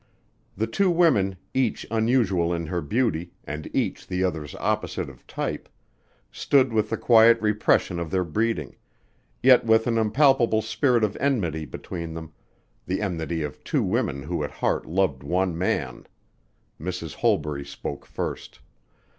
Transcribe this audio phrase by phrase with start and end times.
[0.57, 5.69] The two women, each unusual in her beauty and each the other's opposite of type,
[6.31, 8.77] stood with the quiet repression of their breeding,
[9.43, 12.33] yet with an impalpable spirit of enmity between them:
[12.87, 16.07] the enmity of two women who at heart love one man.
[16.81, 17.13] Mrs.
[17.17, 18.59] Holbury spoke first.